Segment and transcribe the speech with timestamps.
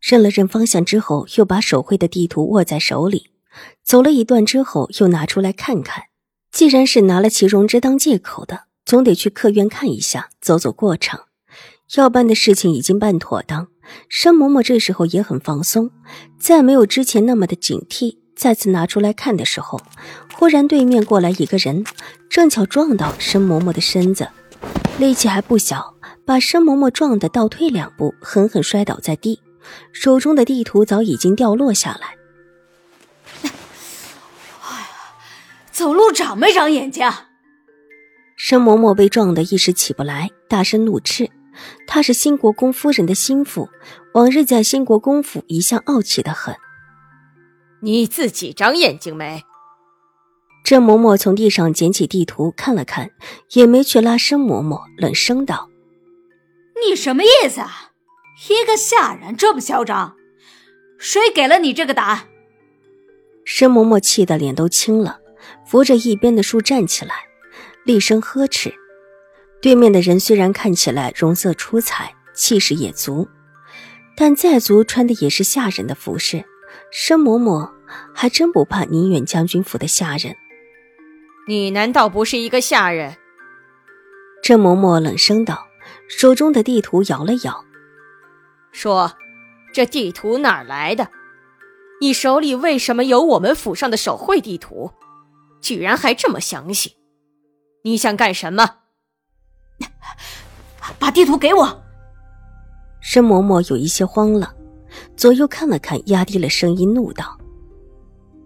[0.00, 3.30] 认了认方向之后，又把手绘的地图握在手里，
[3.84, 6.04] 走了一段之后，又拿出来看看。
[6.50, 11.26] 既然是拿了祁荣之当借口的，总得去客院看一下，走走过场。
[11.96, 13.68] 要办的事情已经办妥当，
[14.08, 15.90] 申嬷嬷这时候也很放松，
[16.38, 18.18] 再没有之前那么的警惕。
[18.36, 19.80] 再次拿出来看的时候，
[20.34, 21.84] 忽然对面过来一个人，
[22.30, 24.28] 正巧撞到申嬷嬷的身子，
[24.98, 25.94] 力气还不小，
[26.24, 29.40] 把申嬷嬷撞得倒退两步，狠狠摔倒在地。
[29.92, 32.16] 手中的地图早已经掉落下来。
[34.62, 34.88] 哎呀，
[35.70, 37.10] 走路长没长眼睛？
[38.36, 41.28] 申嬷嬷被撞得一时起不来，大声怒斥
[41.88, 43.68] ：“她是新国公夫人的心腹，
[44.14, 46.54] 往日在新国公府一向傲气的很。
[47.80, 49.42] 你自己长眼睛没？”
[50.64, 53.10] 郑嬷嬷从地上捡起地图看了看，
[53.52, 55.68] 也没去拉申嬷嬷，冷声道
[56.86, 57.87] ：“你什么意思啊？”
[58.46, 60.16] 一个下人这么嚣张，
[60.96, 62.28] 谁给了你这个胆？
[63.44, 65.18] 申嬷嬷气得脸都青了，
[65.66, 67.14] 扶着一边的树站起来，
[67.84, 68.72] 厉声呵斥。
[69.60, 73.28] 对面的人虽然看起来容色出彩，气势也足，
[74.16, 76.44] 但再足穿的也是下人的服饰。
[76.92, 77.68] 申嬷嬷
[78.14, 80.36] 还真不怕宁远将军府的下人。
[81.48, 83.16] 你难道不是一个下人？
[84.44, 85.66] 郑嬷嬷冷声道，
[86.08, 87.64] 手中的地图摇了摇。
[88.72, 89.12] 说
[89.72, 91.08] ：“这地图哪儿来的？
[92.00, 94.90] 你手里为什么有我们府上的手绘地图？
[95.60, 96.96] 居然还这么详细！
[97.82, 98.76] 你想干什么？
[100.98, 101.82] 把地图给我！”
[103.00, 104.54] 申嬷嬷有一些慌了，
[105.16, 107.38] 左右看了看，压低了声音怒道：“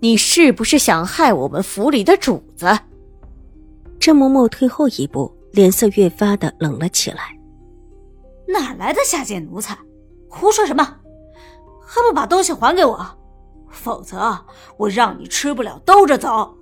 [0.00, 2.66] 你是不是想害我们府里的主子？”
[4.00, 7.38] 郑嬷嬷退后一步，脸色越发的冷了起来
[8.48, 9.76] ：“哪来的下贱奴才？”
[10.34, 10.84] 胡说什么？
[11.86, 13.06] 还不把东西还给我，
[13.70, 14.36] 否则
[14.76, 16.52] 我让你吃不了兜着走！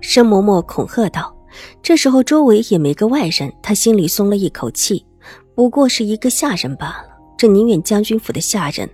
[0.00, 1.36] 申嬷嬷恐吓道。
[1.82, 5.06] 这时候周围也没个外人，她心里松了一口气。
[5.54, 8.88] 不过是一个下人罢了，这宁远将军府的下人，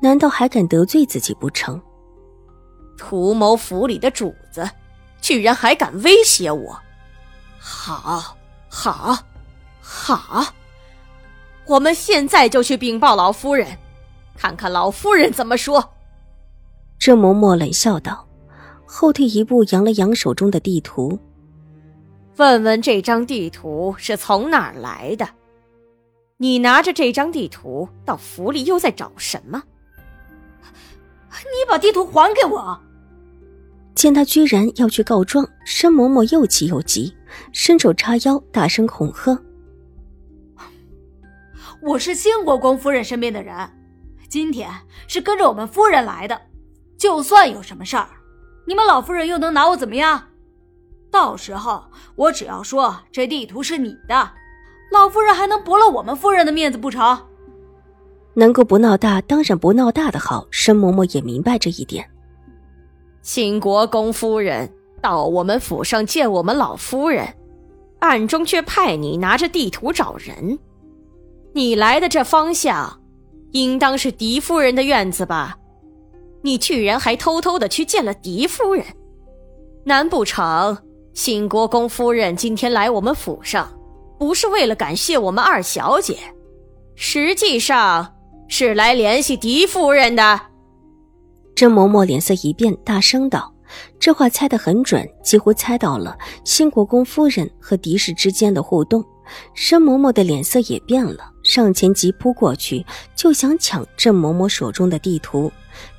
[0.00, 1.82] 难道还敢得罪自己不成？
[2.96, 4.70] 图谋府里的主子，
[5.20, 6.78] 居然还敢威胁我！
[7.58, 8.36] 好，
[8.68, 9.18] 好，
[9.80, 10.53] 好！
[11.74, 13.66] 我们现在就去禀报老夫人，
[14.36, 15.92] 看看老夫人怎么说。
[17.00, 18.24] 郑嬷嬷冷笑道，
[18.86, 21.18] 后退一步，扬了扬手中的地图，
[22.36, 25.28] 问问这张地图是从哪儿来的？
[26.36, 29.60] 你拿着这张地图到府里又在找什么？
[31.32, 32.80] 你把地图还给我！
[33.96, 37.12] 见他居然要去告状，申嬷嬷又气又急，
[37.50, 39.36] 伸手叉腰，大声恐吓。
[41.86, 43.54] 我是新国公夫人身边的人，
[44.26, 44.70] 今天
[45.06, 46.40] 是跟着我们夫人来的。
[46.96, 48.08] 就算有什么事儿，
[48.66, 50.28] 你们老夫人又能拿我怎么样？
[51.10, 51.84] 到时候
[52.16, 54.30] 我只要说这地图是你的，
[54.90, 57.18] 老夫人还能驳了我们夫人的面子不成？
[58.32, 60.46] 能够不闹大，当然不闹大的好。
[60.50, 62.08] 申嬷嬷也明白这一点。
[63.20, 64.72] 新国公夫人
[65.02, 67.28] 到我们府上见我们老夫人，
[67.98, 70.58] 暗中却派你拿着地图找人。
[71.56, 73.00] 你来的这方向，
[73.52, 75.56] 应当是狄夫人的院子吧？
[76.42, 78.84] 你居然还偷偷的去见了狄夫人，
[79.84, 80.76] 难不成
[81.12, 83.72] 新国公夫人今天来我们府上，
[84.18, 86.18] 不是为了感谢我们二小姐，
[86.96, 88.12] 实际上
[88.48, 90.40] 是来联系狄夫人的？
[91.54, 93.54] 甄嬷嬷脸色一变，大声道
[94.00, 99.04] ：“这话猜得很准，几乎猜到了新国公夫人和狄氏之间的互动。”
[99.54, 105.52] 申嬷嬷的脸色也变了，上前急扑过去，就想抢郑嬷嬷手中的地图。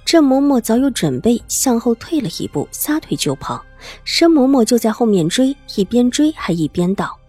[0.04, 3.64] 郑嬷嬷早有准备，向后退了一步，撒腿就跑。
[4.04, 7.20] 申嬷嬷就在后面追，一边追还一边道：“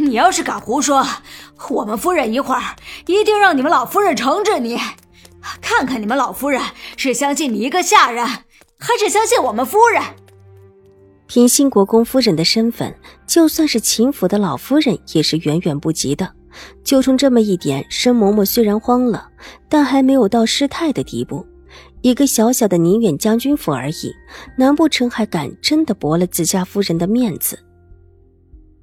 [0.00, 1.06] 你要是敢胡说，
[1.70, 2.62] 我们夫人一会儿
[3.06, 4.78] 一定让你们老夫人惩治你。
[5.62, 6.62] 看看你们老夫人
[6.96, 10.02] 是相信你一个下人，还是相信我们夫人？”
[11.32, 12.92] 凭新国公夫人的身份，
[13.24, 16.28] 就算是秦府的老夫人也是远远不及的。
[16.82, 19.28] 就冲这么一点，申嬷嬷虽然慌了，
[19.68, 21.46] 但还没有到失态的地步。
[22.00, 24.12] 一个小小的宁远将军府而已，
[24.58, 27.56] 难不成还敢真的驳了自家夫人的面子？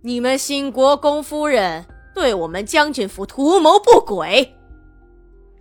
[0.01, 1.83] 你们新国公夫人
[2.15, 4.49] 对我们将军府图谋不轨。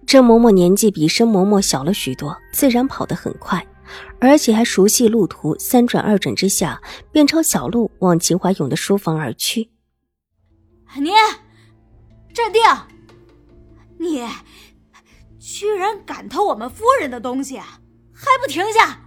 [0.06, 3.66] 郑嬷嬷年纪比申嬷嬷小了许多，自然跑得很快，
[4.20, 6.80] 而且还熟悉路途，三转二转之下，
[7.12, 9.70] 便朝小路往秦怀勇的书房而去。
[10.98, 11.10] 你，
[12.32, 12.62] 镇定！
[13.98, 14.26] 你。
[15.38, 19.00] 居然敢偷我们夫人的东西，还不停下！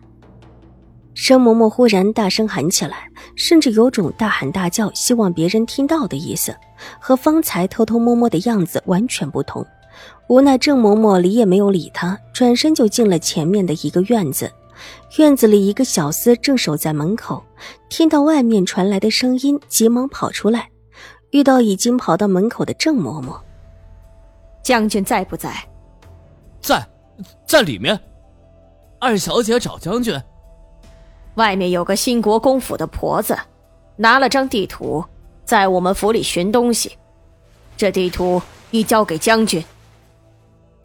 [1.13, 6.55] 申嬷嬷忽然大声喊起来，甚至有种大喊大叫，希望别人听到的意思，
[6.97, 9.65] 和方才偷偷摸摸的样子完全不同。
[10.29, 14.49] 无奈郑嬷嬷理也没有理他，转身就进了前面的一个院子。
[15.17, 17.43] 院子里一个小厮正守在门口，
[17.89, 20.69] 听到外面传来的声音，急忙跑出来，
[21.31, 23.39] 遇到已经跑到门口的郑嬷嬷。
[24.63, 25.51] 将军在不在？
[26.61, 26.87] 在，
[27.47, 27.99] 在里面。
[28.99, 30.19] 二小姐找将军。
[31.35, 33.37] 外面有个新国公府的婆子，
[33.95, 35.03] 拿了张地图，
[35.45, 36.97] 在我们府里寻东西。
[37.77, 38.41] 这地图
[38.71, 39.63] 已交给将军。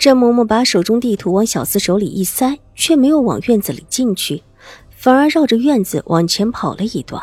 [0.05, 4.43] 郑嬷嬷把手中地图往小厮手里一塞，却没有往院子里进去，
[4.91, 7.23] 反而绕着院子往前跑了一段。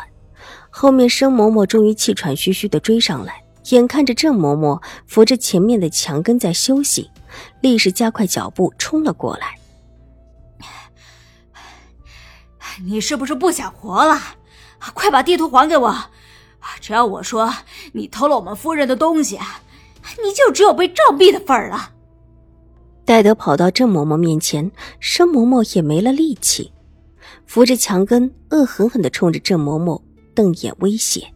[0.68, 7.08] 后面生嬷嬷终于气喘吁吁的追上来，眼看着郑嬷嬷扶着前面的墙根在休息。
[7.60, 9.54] 立时加快脚步冲了过来。
[12.84, 14.20] 你是不是不想活了？
[14.92, 15.96] 快把地图还给我！
[16.80, 17.54] 只要我说
[17.92, 19.38] 你偷了我们夫人的东西，
[20.24, 21.91] 你就只有被杖毙的份儿了。
[23.04, 24.70] 戴德跑到郑嬷嬷面前，
[25.00, 26.70] 申嬷嬷也没了力气，
[27.46, 30.00] 扶着墙根，恶狠狠地冲着郑嬷嬷
[30.34, 31.26] 瞪眼威胁。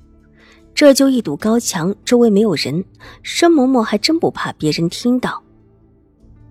[0.74, 2.84] 这就一堵高墙，周围没有人，
[3.22, 5.42] 申嬷嬷还真不怕别人听到。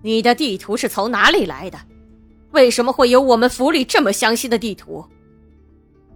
[0.01, 1.77] 你的地图是从哪里来的？
[2.51, 5.05] 为什么会有我们府里这么详细的地图？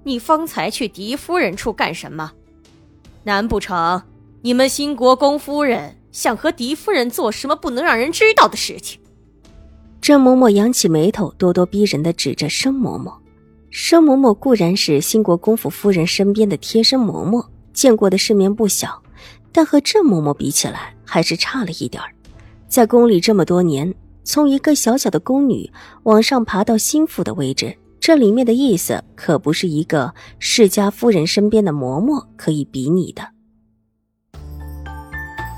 [0.03, 2.31] 你方才去狄夫人处干什么？
[3.23, 4.01] 难不成
[4.41, 8.99] 你们新国公夫人想和狄夫人做什么不能让人知道的事情？
[10.01, 13.13] 郑嬷嬷扬起眉头，咄咄逼人的指着申嬷嬷。
[13.69, 19.01] 申嬷嬷固然是新国公府夫人身边的贴身嬷嬷，见过的世面不小，
[19.51, 22.09] 但和郑嬷嬷比起来，还是差了一点儿。
[22.67, 25.69] 在宫里这么多年，从一个小小的宫女
[26.03, 33.21] 往上爬到心腹的位置，这里面的意思可不是一个世家夫人身边的嬷嬷可以比拟的。